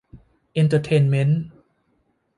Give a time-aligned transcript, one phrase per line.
[0.53, 1.41] เอนเตอร์เทนเมนต์